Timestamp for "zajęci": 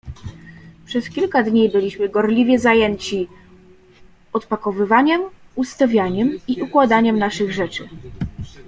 2.59-3.27